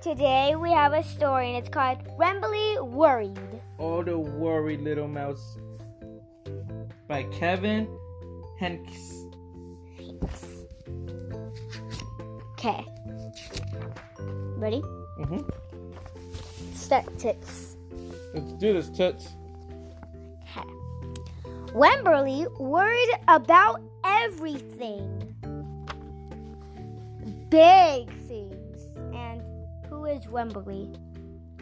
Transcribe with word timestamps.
Today 0.00 0.56
we 0.56 0.70
have 0.70 0.94
a 0.94 1.02
story 1.02 1.48
and 1.48 1.58
it's 1.58 1.68
called 1.68 1.98
Wemberly 2.18 2.82
Worried. 2.82 3.38
All 3.76 4.02
the 4.02 4.18
worried 4.18 4.80
little 4.80 5.08
mouse. 5.08 5.58
By 7.06 7.24
Kevin 7.24 7.86
Henkes. 8.58 9.26
Okay. 12.52 12.82
Ready? 14.56 14.80
Mm-hmm. 15.20 15.42
Start 16.74 17.18
tits. 17.18 17.76
Let's 18.32 18.52
do 18.54 18.72
this, 18.72 18.88
tits. 18.88 19.28
Okay. 20.44 20.66
Wemberly 21.74 22.46
worried 22.58 23.10
about 23.28 23.82
everything. 24.02 25.12
Big 27.50 28.10
things. 28.26 28.35
Who 30.06 30.12
is 30.12 30.28
Wemberly? 30.28 30.96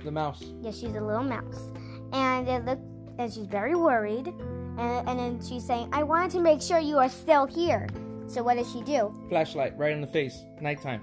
The 0.05 0.11
mouse. 0.11 0.45
Yeah, 0.61 0.71
she's 0.71 0.95
a 0.95 1.01
little 1.01 1.23
mouse. 1.23 1.73
And 2.12 2.47
it 2.47 2.62
look 2.67 2.79
and 3.17 3.33
she's 3.33 3.47
very 3.47 3.75
worried. 3.75 4.27
And, 4.27 5.09
and 5.09 5.19
then 5.19 5.41
she's 5.43 5.65
saying, 5.65 5.89
I 5.95 6.03
wanted 6.03 6.30
to 6.33 6.41
make 6.41 6.61
sure 6.61 6.79
you 6.79 6.98
are 6.98 7.09
still 7.09 7.47
here. 7.47 7.87
So 8.27 8.43
what 8.43 8.59
does 8.59 8.70
she 8.70 8.83
do? 8.83 9.15
Flashlight 9.30 9.79
right 9.79 9.93
in 9.93 10.03
the 10.03 10.07
face. 10.07 10.45
Nighttime. 10.61 11.01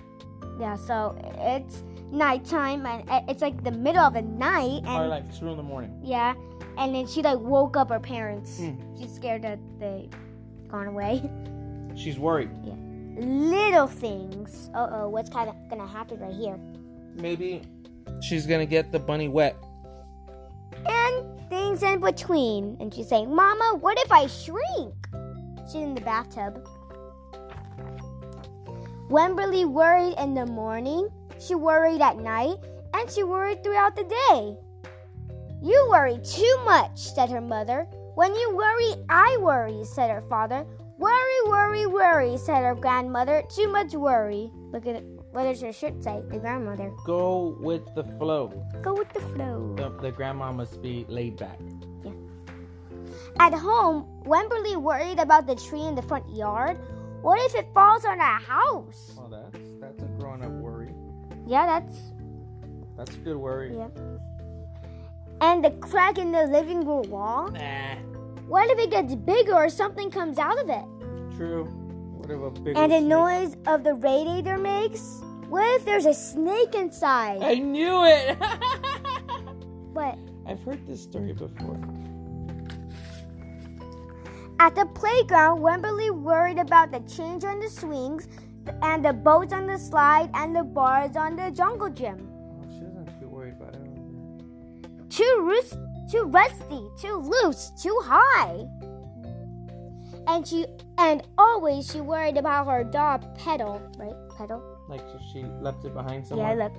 Yeah, 0.60 0.76
so 0.76 1.18
it's 1.40 1.82
nighttime 2.12 2.86
and 2.86 3.10
it's 3.28 3.42
like 3.42 3.64
the 3.64 3.72
middle 3.72 4.04
of 4.04 4.14
the 4.14 4.22
night 4.22 4.84
Or 4.86 5.02
and 5.02 5.10
like 5.10 5.36
two 5.40 5.48
in 5.48 5.58
the 5.58 5.64
morning. 5.64 6.00
yeah, 6.04 6.36
and 6.78 6.94
then 6.94 7.08
she 7.08 7.24
like 7.24 7.40
woke 7.40 7.76
up 7.76 7.90
her 7.90 8.00
parents. 8.00 8.60
Mm. 8.60 9.00
She's 9.00 9.16
scared 9.16 9.42
that 9.42 9.58
they 9.80 10.10
gone 10.68 10.86
away. 10.86 11.28
She's 11.96 12.20
worried. 12.20 12.52
Yeah. 12.64 12.76
Little 13.18 13.88
things. 13.88 14.70
Uh 14.76 14.90
oh, 14.92 15.10
what's 15.10 15.30
kind 15.32 15.50
of 15.50 15.56
gonna 15.72 15.88
happen 15.88 16.20
right 16.20 16.34
here? 16.34 16.60
Maybe 17.16 17.62
she's 18.22 18.46
gonna 18.46 18.66
get 18.66 18.92
the 18.92 19.00
bunny 19.00 19.28
wet. 19.28 19.56
And 20.86 21.50
things 21.50 21.84
in 21.84 22.00
between. 22.00 22.78
And 22.80 22.94
she's 22.94 23.10
saying, 23.10 23.34
Mama, 23.34 23.78
what 23.80 24.00
if 24.00 24.12
I 24.12 24.28
shrink? 24.28 24.94
She's 25.66 25.82
in 25.82 25.96
the 25.96 26.02
bathtub. 26.02 26.68
Wemberly 29.10 29.66
worried 29.66 30.16
in 30.18 30.34
the 30.34 30.46
morning, 30.46 31.10
she 31.38 31.54
worried 31.54 32.00
at 32.00 32.18
night, 32.18 32.58
and 32.94 33.12
she 33.12 33.24
worried 33.24 33.62
throughout 33.64 33.96
the 33.96 34.04
day. 34.04 34.56
You 35.62 35.88
worry 35.90 36.18
too 36.24 36.60
much, 36.66 36.98
said 36.98 37.30
her 37.30 37.42
mother. 37.42 37.88
When 38.16 38.34
you 38.34 38.56
worry, 38.56 38.96
I 39.10 39.38
worry, 39.42 39.84
said 39.84 40.10
her 40.10 40.22
father. 40.22 40.66
Worry, 40.98 41.42
worry, 41.48 41.88
worry, 41.88 42.38
said 42.38 42.64
her 42.64 42.76
grandmother. 42.76 43.44
Too 43.54 43.72
much 43.72 43.94
worry. 43.94 44.50
Look 44.72 44.88
at 44.88 44.96
it. 44.96 45.21
What 45.32 45.44
does 45.44 45.62
her 45.62 45.72
shirt 45.72 46.04
say? 46.04 46.22
The 46.30 46.40
grandmother. 46.40 46.92
Go 47.06 47.56
with 47.60 47.84
the 47.96 48.04
flow. 48.20 48.52
Go 48.82 48.94
with 48.94 49.12
the 49.14 49.22
flow. 49.34 49.74
The, 49.78 49.90
the 50.02 50.12
grandma 50.12 50.52
must 50.52 50.82
be 50.82 51.06
laid 51.08 51.38
back. 51.38 51.58
Yeah. 52.04 52.12
At 53.40 53.54
home, 53.54 54.06
Wemberly 54.26 54.76
worried 54.76 55.20
about 55.20 55.48
the 55.48 55.56
tree 55.56 55.82
in 55.88 55.96
the 55.96 56.02
front 56.02 56.28
yard. 56.36 56.78
What 57.22 57.40
if 57.48 57.56
it 57.56 57.68
falls 57.74 58.04
on 58.04 58.20
our 58.20 58.40
house? 58.40 59.16
Oh, 59.18 59.30
that's 59.30 59.58
that's 59.80 60.02
a 60.04 60.08
grown-up 60.20 60.52
worry. 60.52 60.94
Yeah, 61.48 61.66
that's 61.66 62.12
That's 62.98 63.16
a 63.16 63.20
good 63.20 63.38
worry. 63.38 63.76
yeah. 63.76 63.88
And 65.40 65.64
the 65.64 65.72
crack 65.72 66.18
in 66.20 66.32
the 66.32 66.44
living 66.46 66.86
room 66.86 67.10
wall. 67.10 67.50
Nah. 67.52 67.96
What 68.48 68.70
if 68.70 68.78
it 68.80 68.92
gets 68.92 69.16
bigger 69.16 69.54
or 69.54 69.70
something 69.70 70.12
comes 70.12 70.38
out 70.38 70.60
of 70.60 70.70
it? 70.70 70.86
True. 71.38 71.66
What 72.22 72.30
if 72.30 72.40
a 72.40 72.62
big 72.62 72.78
And 72.78 72.92
the 72.92 73.02
noise 73.02 73.58
of 73.66 73.84
the 73.84 73.96
radiator 73.96 74.58
makes? 74.60 75.02
What 75.50 75.66
if 75.76 75.86
there's 75.86 76.06
a 76.06 76.14
snake 76.14 76.76
inside? 76.76 77.42
I 77.42 77.56
knew 77.56 78.04
it. 78.06 78.38
But 79.94 80.18
I've 80.48 80.64
heard 80.64 80.88
this 80.88 81.04
story 81.04 81.34
before. 81.34 81.78
at 84.60 84.74
the 84.76 84.86
playground, 84.96 85.60
Wemberly 85.62 86.12
worried 86.12 86.60
about 86.60 86.92
the 86.92 87.02
change 87.02 87.44
on 87.44 87.60
the 87.60 87.70
swings 87.70 88.30
and 88.82 89.04
the 89.04 89.12
boats 89.12 89.52
on 89.52 89.68
the 89.68 89.78
slide 89.78 90.30
and 90.34 90.56
the 90.56 90.64
bars 90.64 91.18
on 91.18 91.36
the 91.36 91.52
jungle 91.52 91.90
gym. 91.90 92.30
She 92.72 92.80
doesn't 92.86 93.20
feel 93.20 93.28
worried 93.30 93.56
about 93.60 93.76
it. 93.76 95.10
too 95.10 95.36
rus- 95.42 95.76
too 96.10 96.24
rusty, 96.24 96.88
too 97.02 97.18
loose, 97.18 97.72
too 97.82 98.00
high. 98.06 98.64
And 100.28 100.48
she 100.48 100.66
and 100.98 101.24
always 101.38 101.92
she 101.92 102.00
worried 102.02 102.38
about 102.38 102.68
her 102.68 102.84
dog 102.84 103.24
Petal, 103.38 103.82
right? 103.98 104.14
Petal. 104.38 104.62
Like 104.88 105.02
she 105.32 105.44
left 105.62 105.84
it 105.86 105.94
behind 105.94 106.28
somewhere. 106.28 106.56
Yeah, 106.58 106.64
look. 106.66 106.74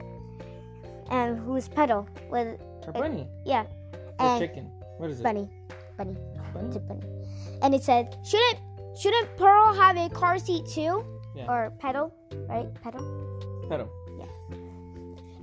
And 1.11 1.39
who's 1.39 1.69
Petal? 1.69 2.09
With 2.31 2.61
Her 2.87 2.93
bunny. 2.93 3.29
yeah, 3.45 3.65
Or 4.19 4.27
and 4.27 4.41
chicken. 4.41 4.71
What 4.99 5.11
is 5.11 5.21
it? 5.21 5.23
bunny, 5.23 5.49
bunny, 5.99 6.17
Bunny? 6.55 6.67
it's 6.69 6.77
a 6.77 6.81
bunny. 6.81 7.03
And 7.63 7.75
it 7.75 7.83
said, 7.83 8.17
shouldn't 8.25 8.59
shouldn't 8.99 9.37
Pearl 9.37 9.73
have 9.75 9.97
a 9.97 10.09
car 10.09 10.39
seat 10.39 10.67
too? 10.67 11.05
Yeah. 11.35 11.47
Or 11.51 11.73
Petal, 11.79 12.13
right? 12.49 12.73
Petal. 12.83 13.03
Petal. 13.69 13.89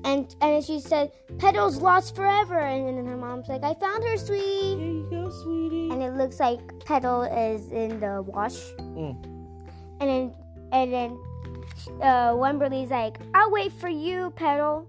And 0.10 0.36
and 0.42 0.64
she 0.66 0.80
said, 0.80 1.12
"Petals 1.38 1.78
lost 1.78 2.16
forever. 2.16 2.58
And 2.58 2.98
then 2.98 3.06
her 3.06 3.18
mom's 3.18 3.48
like, 3.48 3.64
I 3.64 3.76
found 3.76 4.04
her, 4.04 4.18
sweet. 4.18 4.78
Here 4.78 4.92
you 5.00 5.08
go, 5.12 5.30
sweetie. 5.44 5.90
and 5.92 6.02
it 6.02 6.16
looks 6.16 6.40
like 6.40 6.60
Petal 6.84 7.24
is 7.24 7.72
in 7.72 8.00
the 8.00 8.24
wash. 8.24 8.58
Mm. 8.80 9.14
And 10.02 10.10
then 10.10 10.36
and 10.72 10.92
then 10.92 11.10
uh, 12.02 12.34
Wemberly's 12.34 12.90
like, 12.90 13.18
"I'll 13.36 13.52
wait 13.52 13.72
for 13.74 13.90
you, 13.90 14.32
Petal." 14.36 14.88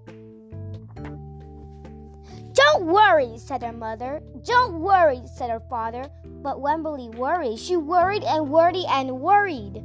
Don't 2.53 2.87
worry, 2.87 3.39
said 3.39 3.63
her 3.63 3.73
mother. 3.73 4.23
Don't 4.45 4.81
worry, 4.81 5.21
said 5.37 5.51
her 5.51 5.61
father. 5.71 6.05
But 6.43 6.61
Wemberly 6.61 7.15
worried. 7.15 7.59
She 7.59 7.77
worried 7.77 8.25
and 8.25 8.51
worried 8.51 8.87
and 8.89 9.21
worried. 9.21 9.85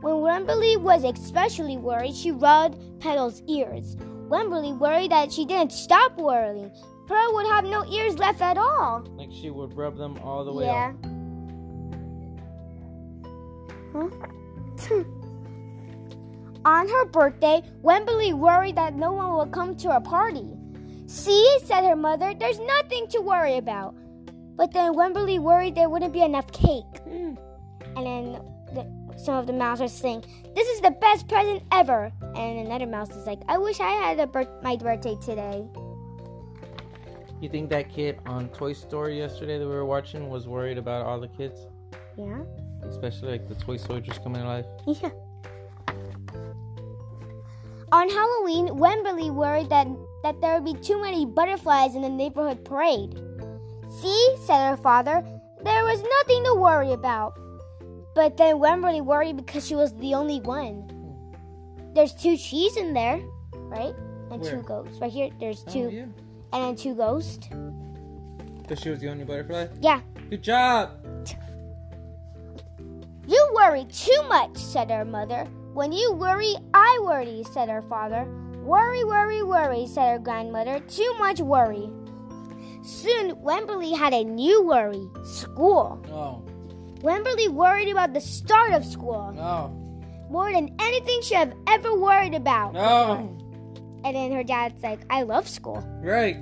When 0.00 0.14
Wemberly 0.14 0.76
was 0.78 1.04
especially 1.04 1.76
worried, 1.76 2.14
she 2.14 2.30
rubbed 2.30 3.00
Petal's 3.00 3.42
ears. 3.46 3.96
Wemberly 4.28 4.72
worried 4.72 5.10
that 5.10 5.32
she 5.32 5.44
didn't 5.44 5.72
stop 5.72 6.16
worrying. 6.16 6.70
Pearl 7.06 7.34
would 7.34 7.46
have 7.46 7.64
no 7.64 7.84
ears 7.86 8.18
left 8.18 8.40
at 8.40 8.56
all. 8.56 9.02
Like 9.16 9.30
she 9.32 9.50
would 9.50 9.76
rub 9.76 9.96
them 9.98 10.16
all 10.22 10.44
the 10.44 10.52
way 10.52 10.64
Yeah. 10.66 10.92
off. 13.92 14.10
Huh? 14.88 15.04
On 16.64 16.88
her 16.88 17.04
birthday, 17.06 17.62
Wemberly 17.82 18.32
worried 18.34 18.76
that 18.76 18.94
no 18.94 19.12
one 19.12 19.36
would 19.38 19.50
come 19.50 19.74
to 19.76 19.90
her 19.92 20.00
party. 20.00 20.46
See, 21.06 21.58
said 21.64 21.84
her 21.84 21.96
mother, 21.96 22.34
there's 22.34 22.60
nothing 22.60 23.08
to 23.08 23.20
worry 23.20 23.56
about. 23.56 23.94
But 24.56 24.72
then 24.72 24.94
Wemberly 24.94 25.38
worried 25.38 25.74
there 25.74 25.88
wouldn't 25.88 26.12
be 26.12 26.22
enough 26.22 26.52
cake. 26.52 26.84
Mm. 27.08 27.36
And 27.96 28.06
then 28.06 28.32
the, 28.32 28.44
some 29.24 29.34
of 29.34 29.46
the 29.46 29.52
mouse 29.52 29.80
are 29.80 29.88
saying, 29.88 30.24
This 30.54 30.68
is 30.68 30.80
the 30.80 30.90
best 30.90 31.28
present 31.28 31.62
ever. 31.72 32.12
And 32.34 32.66
another 32.66 32.86
mouse 32.86 33.10
is 33.10 33.26
like, 33.26 33.40
I 33.48 33.58
wish 33.58 33.80
I 33.80 33.90
had 33.90 34.18
a 34.18 34.26
bir- 34.26 34.60
my 34.62 34.76
birthday 34.76 35.16
today. 35.16 35.64
You 37.40 37.48
think 37.48 37.70
that 37.70 37.88
kid 37.88 38.18
on 38.26 38.48
Toy 38.50 38.72
Story 38.74 39.18
yesterday 39.18 39.58
that 39.58 39.64
we 39.66 39.72
were 39.72 39.86
watching 39.86 40.28
was 40.28 40.46
worried 40.46 40.76
about 40.76 41.06
all 41.06 41.18
the 41.18 41.28
kids? 41.28 41.66
Yeah? 42.16 42.42
Especially 42.82 43.32
like 43.32 43.48
the 43.48 43.54
toy 43.54 43.76
soldiers 43.76 44.18
coming 44.18 44.42
alive? 44.42 44.66
Yeah. 44.86 45.10
On 47.92 48.08
Halloween, 48.08 48.68
Wemberly 48.78 49.30
worried 49.30 49.68
that, 49.70 49.88
that 50.22 50.40
there 50.40 50.60
would 50.60 50.64
be 50.64 50.80
too 50.80 51.00
many 51.02 51.26
butterflies 51.26 51.96
in 51.96 52.02
the 52.02 52.08
neighborhood 52.08 52.64
parade. 52.64 53.18
See, 54.00 54.36
said 54.44 54.70
her 54.70 54.76
father, 54.76 55.24
there 55.64 55.84
was 55.84 56.00
nothing 56.00 56.44
to 56.44 56.54
worry 56.54 56.92
about. 56.92 57.36
But 58.20 58.36
then 58.36 58.56
Wemberly 58.58 59.00
worried 59.00 59.38
because 59.38 59.66
she 59.66 59.74
was 59.74 59.94
the 59.94 60.12
only 60.12 60.40
one. 60.40 60.84
Hmm. 60.92 61.94
There's 61.94 62.12
two 62.12 62.36
cheese 62.36 62.76
in 62.76 62.92
there, 62.92 63.18
right? 63.54 63.94
And 64.30 64.44
two 64.44 64.56
Where? 64.56 64.84
ghosts. 64.84 65.00
Right 65.00 65.10
here, 65.10 65.30
there's 65.40 65.64
Oh, 65.68 65.72
two. 65.72 65.88
yeah. 65.88 66.04
And 66.52 66.60
then 66.62 66.76
two 66.76 66.94
ghosts. 66.94 67.48
Because 68.60 68.78
she 68.78 68.90
was 68.90 68.98
the 69.00 69.08
only 69.08 69.24
butterfly? 69.24 69.68
Yeah. 69.80 70.02
Good 70.28 70.42
job! 70.42 70.90
You 73.26 73.40
worry 73.54 73.86
too 73.86 74.22
much, 74.28 74.54
said 74.58 74.90
her 74.90 75.06
mother. 75.06 75.48
When 75.72 75.90
you 75.90 76.12
worry, 76.12 76.56
I 76.74 77.00
worry, 77.00 77.42
said 77.50 77.70
her 77.70 77.80
father. 77.80 78.28
Worry, 78.62 79.02
worry, 79.02 79.42
worry, 79.42 79.86
said 79.86 80.12
her 80.12 80.18
grandmother. 80.18 80.80
Too 80.80 81.14
much 81.18 81.40
worry. 81.40 81.88
Soon, 82.82 83.36
Wemberly 83.40 83.96
had 83.96 84.12
a 84.12 84.24
new 84.24 84.62
worry 84.62 85.08
school. 85.24 86.04
Oh. 86.12 86.44
Wemberly 87.02 87.48
worried 87.48 87.88
about 87.88 88.12
the 88.12 88.20
start 88.20 88.72
of 88.72 88.84
school 88.84 89.32
No. 89.34 89.70
more 90.30 90.52
than 90.52 90.74
anything 90.80 91.20
she 91.22 91.34
had 91.34 91.54
ever 91.66 91.94
worried 91.94 92.34
about. 92.34 92.74
No. 92.74 93.36
And 94.04 94.16
then 94.16 94.32
her 94.32 94.42
dad's 94.44 94.82
like, 94.82 95.00
I 95.10 95.22
love 95.22 95.48
school. 95.48 95.82
Right. 96.02 96.36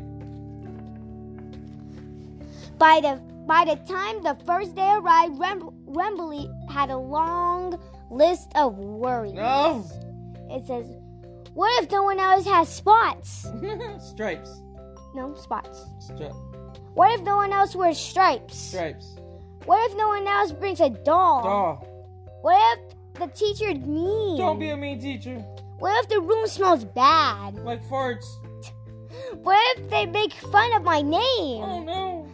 By 2.79 3.01
the 3.03 3.21
by 3.47 3.65
the 3.65 3.77
time 3.91 4.23
the 4.23 4.37
first 4.45 4.75
day 4.75 4.93
arrived, 4.93 5.39
Wem- 5.39 5.71
Wemberly 5.87 6.49
had 6.71 6.91
a 6.91 6.97
long 6.99 7.81
list 8.11 8.53
of 8.55 8.77
worries. 8.77 9.33
No. 9.33 9.85
it 10.51 10.67
says, 10.67 10.87
What 11.55 11.83
if 11.83 11.91
no 11.91 12.03
one 12.03 12.21
else 12.21 12.45
has 12.47 12.69
spots? 12.69 13.47
stripes. 14.11 14.63
No, 15.15 15.35
spots. 15.35 15.87
Stri- 16.07 16.35
What 16.95 17.13
if 17.19 17.23
no 17.25 17.37
one 17.37 17.53
else 17.53 17.75
wears 17.75 17.99
stripes? 17.99 18.57
stripes. 18.57 19.17
What 19.69 19.91
if 19.91 19.99
no 19.99 20.09
one 20.09 20.27
else 20.27 20.51
brings 20.53 20.81
a 20.81 20.89
doll? 20.89 21.43
Doll. 21.43 21.75
What 22.41 22.79
if 22.79 23.21
the 23.21 23.27
teacher's 23.27 23.85
mean? 23.85 24.39
Don't 24.39 24.59
be 24.59 24.71
a 24.71 24.77
mean 24.79 24.99
teacher. 24.99 25.45
What 25.79 26.03
if 26.03 26.09
the 26.09 26.23
room 26.23 26.47
smells 26.47 26.87
bad? 26.87 27.55
Like 27.57 27.85
farts. 27.85 28.25
What 29.43 29.79
if 29.79 29.91
they 29.91 30.07
make 30.07 30.33
fun 30.33 30.73
of 30.75 30.85
my 30.85 31.03
name? 31.03 31.63
Oh 31.63 31.83
no. 31.85 32.27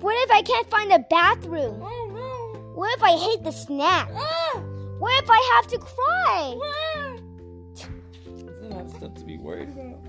What 0.00 0.14
if 0.24 0.30
I 0.30 0.40
can't 0.40 0.70
find 0.70 0.90
a 0.92 1.00
bathroom? 1.10 1.82
Oh 1.82 2.08
no. 2.10 2.60
What 2.74 2.96
if 2.96 3.02
I 3.02 3.18
hate 3.18 3.44
the 3.44 3.52
snack? 3.52 4.08
Ah! 4.14 4.58
What 4.98 5.22
if 5.22 5.28
I 5.28 5.40
have 5.54 5.66
to 5.72 5.78
cry? 5.78 6.58
Ah! 6.62 7.16
That's 8.24 8.42
a 8.44 8.74
lot 8.74 8.90
stuff 8.90 9.14
to 9.16 9.24
be 9.24 9.36
worried 9.36 9.68
about. 9.68 10.01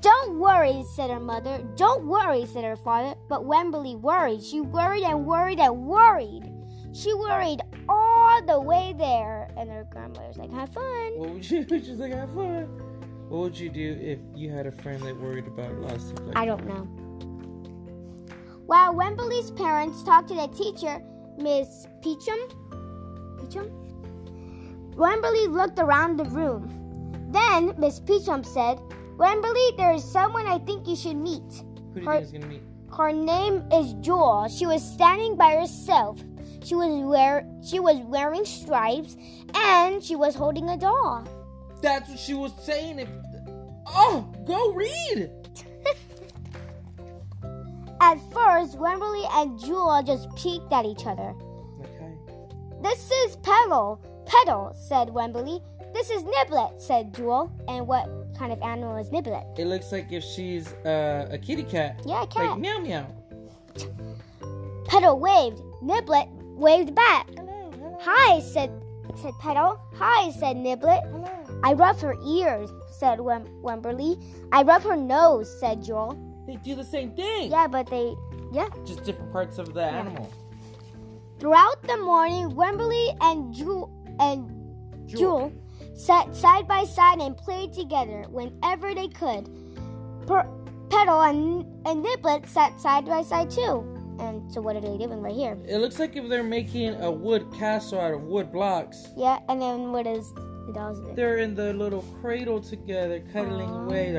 Don't 0.00 0.38
worry, 0.38 0.84
said 0.94 1.10
her 1.10 1.20
mother. 1.20 1.64
Don't 1.76 2.06
worry, 2.06 2.46
said 2.46 2.64
her 2.64 2.76
father. 2.76 3.14
But 3.28 3.44
Wemberly 3.44 3.96
worried. 3.96 4.42
She 4.42 4.60
worried 4.60 5.02
and 5.02 5.26
worried 5.26 5.58
and 5.58 5.86
worried. 5.86 6.50
She 6.92 7.12
worried 7.14 7.60
all 7.88 8.44
the 8.44 8.60
way 8.60 8.94
there. 8.96 9.48
And 9.56 9.70
her 9.70 9.86
grandmother's 9.90 10.36
like, 10.36 10.52
have 10.52 10.72
fun. 10.72 11.12
What 11.16 11.30
would 11.30 11.50
you? 11.50 11.66
She's 11.68 11.90
like, 11.90 12.12
have 12.12 12.34
fun. 12.34 12.68
What 13.28 13.40
would 13.40 13.58
you 13.58 13.70
do 13.70 13.98
if 14.00 14.18
you 14.34 14.50
had 14.50 14.66
a 14.66 14.72
friend 14.72 15.02
that 15.04 15.18
worried 15.18 15.46
about 15.46 15.70
a 15.70 15.74
lot 15.74 15.92
of 15.92 16.02
stuff 16.02 16.20
like 16.20 16.36
I 16.36 16.44
don't 16.44 16.66
know. 16.66 16.86
While 18.66 18.94
Wemberly's 18.94 19.50
parents 19.50 20.02
talked 20.02 20.28
to 20.28 20.34
the 20.34 20.48
teacher, 20.48 21.00
Miss 21.38 21.86
Peachum, 22.02 22.38
Peachum, 23.38 23.70
Wemberly 24.96 25.46
looked 25.48 25.78
around 25.78 26.18
the 26.18 26.24
room. 26.24 26.68
Then 27.30 27.74
Miss 27.78 28.00
Peachum 28.00 28.44
said, 28.44 28.78
Wemberly, 29.22 29.76
there 29.76 29.92
is 29.92 30.02
someone 30.02 30.48
I 30.48 30.58
think 30.58 30.88
you 30.88 30.96
should 30.96 31.14
meet. 31.14 31.62
Who 31.94 31.94
do 31.94 32.00
you 32.00 32.06
Her- 32.06 32.12
think 32.14 32.24
is 32.24 32.32
gonna 32.32 32.46
meet? 32.46 32.62
Her 32.96 33.12
name 33.12 33.62
is 33.72 33.92
Jewel. 34.00 34.48
She 34.48 34.66
was 34.66 34.82
standing 34.82 35.36
by 35.36 35.54
herself. 35.54 36.18
She 36.64 36.74
was 36.74 36.88
wear 37.04 37.46
she 37.64 37.78
was 37.78 37.98
wearing 37.98 38.44
stripes 38.44 39.16
and 39.54 40.02
she 40.02 40.16
was 40.16 40.34
holding 40.34 40.68
a 40.70 40.76
doll. 40.76 41.22
That's 41.80 42.08
what 42.08 42.18
she 42.18 42.34
was 42.34 42.52
saying. 42.62 42.98
If 42.98 43.08
oh, 43.86 44.26
go 44.44 44.72
read. 44.72 45.30
At 48.00 48.18
first, 48.32 48.76
Wemberly 48.76 49.24
and 49.34 49.56
Jewel 49.60 50.02
just 50.04 50.34
peeked 50.34 50.72
at 50.72 50.84
each 50.84 51.06
other. 51.06 51.32
Okay. 51.80 52.12
This 52.82 53.08
is 53.22 53.36
Petal. 53.36 54.00
Petal, 54.26 54.74
said 54.74 55.10
Wemberly. 55.10 55.62
This 55.94 56.10
is 56.10 56.24
Niblet, 56.24 56.80
said 56.80 57.14
Jewel. 57.14 57.52
And 57.68 57.86
what 57.86 58.08
kind 58.38 58.52
of 58.52 58.60
animal 58.62 58.96
is 58.96 59.08
Niblet? 59.10 59.58
It 59.58 59.66
looks 59.66 59.92
like 59.92 60.12
if 60.12 60.22
she's 60.24 60.72
uh, 60.84 61.28
a 61.30 61.38
kitty 61.38 61.62
cat. 61.64 62.00
Yeah, 62.04 62.26
cat. 62.26 62.50
Like 62.50 62.58
meow 62.58 62.78
meow. 62.78 63.06
Petal 64.86 65.18
waved. 65.18 65.60
Niblet 65.82 66.28
waved 66.56 66.94
back. 66.94 67.28
Hello, 67.36 67.70
hello, 67.72 67.98
Hi, 68.00 68.40
said 68.40 68.70
said 69.16 69.34
Petal. 69.40 69.78
Hi, 69.96 70.30
said 70.32 70.56
Niblet. 70.56 71.02
hello. 71.10 71.60
I 71.64 71.74
rub 71.74 71.98
her 72.00 72.16
ears, 72.26 72.70
said 72.98 73.20
Wem- 73.20 73.46
Wemberly. 73.62 74.22
I 74.52 74.62
rub 74.62 74.82
her 74.82 74.96
nose, 74.96 75.48
said 75.60 75.82
Jewel. 75.82 76.18
They 76.46 76.56
do 76.56 76.74
the 76.74 76.84
same 76.84 77.12
thing. 77.12 77.50
Yeah, 77.50 77.68
but 77.68 77.86
they, 77.88 78.14
yeah. 78.52 78.68
Just 78.84 79.04
different 79.04 79.32
parts 79.32 79.58
of 79.58 79.74
the 79.74 79.84
animal. 79.84 80.30
Throughout 81.38 81.82
the 81.82 81.96
morning, 81.98 82.50
Wemberly 82.50 83.16
and 83.20 83.54
Jewel 83.54 83.90
and 84.18 84.48
Jewel. 85.06 85.18
Jewel 85.18 85.52
sat 85.94 86.34
side 86.34 86.66
by 86.66 86.84
side 86.84 87.18
and 87.20 87.36
played 87.36 87.72
together 87.72 88.24
whenever 88.28 88.94
they 88.94 89.08
could. 89.08 89.48
Per- 90.26 90.48
Petal 90.90 91.22
and, 91.22 91.64
and 91.86 92.04
Niblet 92.04 92.46
sat 92.48 92.78
side 92.80 93.06
by 93.06 93.22
side 93.22 93.50
too. 93.50 93.88
And 94.18 94.52
so, 94.52 94.60
what 94.60 94.76
are 94.76 94.80
they 94.80 94.98
doing 94.98 95.20
right 95.22 95.34
here? 95.34 95.56
It 95.66 95.78
looks 95.78 95.98
like 95.98 96.16
if 96.16 96.28
they're 96.28 96.42
making 96.42 96.94
a 97.00 97.10
wood 97.10 97.46
castle 97.58 97.98
out 97.98 98.12
of 98.12 98.22
wood 98.22 98.52
blocks. 98.52 99.08
Yeah, 99.16 99.38
and 99.48 99.60
then 99.60 99.90
what 99.90 100.06
is 100.06 100.32
the 100.66 100.72
dolls 100.74 101.00
doing? 101.00 101.14
They're 101.14 101.38
in 101.38 101.54
the 101.54 101.72
little 101.72 102.02
cradle 102.20 102.60
together, 102.60 103.20
cuddling 103.32 103.70
Aw. 103.70 103.84
away. 103.84 104.12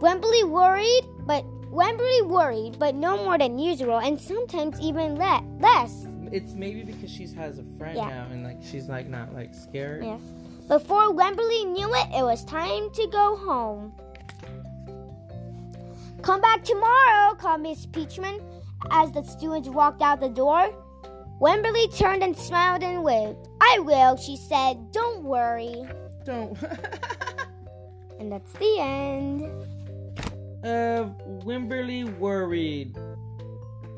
Wemberly 0.00 0.44
worried, 0.44 1.02
but 1.26 1.44
Wemberly 1.70 2.22
worried, 2.22 2.78
but 2.78 2.94
no 2.94 3.22
more 3.24 3.36
than 3.36 3.58
usual, 3.58 3.98
and 3.98 4.20
sometimes 4.20 4.80
even 4.80 5.16
le- 5.16 5.44
less. 5.60 6.06
It's 6.32 6.52
maybe 6.54 6.82
because 6.84 7.10
she 7.10 7.26
has 7.28 7.58
a 7.58 7.64
friend 7.78 7.96
Yeah. 7.96 8.08
now, 8.08 8.26
and 8.30 8.44
like 8.44 8.58
she's 8.62 8.88
like 8.88 9.08
not 9.08 9.34
like 9.34 9.54
scared. 9.54 10.04
Yeah. 10.04 10.18
Before 10.68 11.12
Wemberly 11.14 11.64
knew 11.64 11.88
it, 11.94 12.08
it 12.14 12.22
was 12.22 12.44
time 12.44 12.90
to 12.92 13.08
go 13.10 13.36
home. 13.36 13.92
Come 16.22 16.40
back 16.40 16.64
tomorrow, 16.64 17.34
called 17.34 17.60
Miss 17.62 17.86
Peachman 17.86 18.40
as 18.90 19.10
the 19.12 19.22
students 19.22 19.68
walked 19.68 20.02
out 20.02 20.20
the 20.20 20.28
door. 20.28 20.70
Wemberly 21.40 21.86
turned 21.96 22.22
and 22.22 22.36
smiled 22.36 22.82
and 22.82 23.02
waved. 23.04 23.48
I 23.60 23.78
will, 23.80 24.16
she 24.16 24.36
said. 24.36 24.90
Don't 24.92 25.22
worry. 25.24 25.84
Don't. 26.24 26.56
And 28.20 28.32
that's 28.32 28.52
the 28.54 28.80
end. 28.80 29.44
uh, 30.64 31.08
Wemberly 31.44 32.02
worried. 32.18 32.96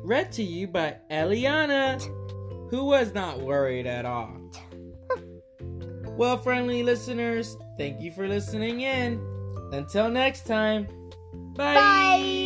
Read 0.03 0.31
to 0.33 0.43
you 0.43 0.67
by 0.67 0.97
Eliana, 1.09 1.99
who 2.71 2.85
was 2.85 3.13
not 3.13 3.39
worried 3.39 3.85
at 3.85 4.05
all. 4.05 4.31
well, 6.17 6.37
friendly 6.37 6.81
listeners, 6.81 7.57
thank 7.77 8.01
you 8.01 8.11
for 8.11 8.27
listening 8.27 8.81
in. 8.81 9.21
Until 9.73 10.09
next 10.09 10.47
time, 10.47 10.87
bye. 11.55 11.75
Bye. 11.75 12.40